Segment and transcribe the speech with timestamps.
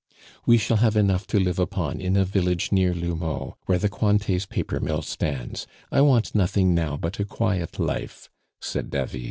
[0.47, 4.47] "We shall have enough to live upon in a village near L'Houmeau, where the Cointets'
[4.47, 5.67] paper mill stands.
[5.91, 8.27] I want nothing now but a quiet life,"
[8.59, 9.19] said David.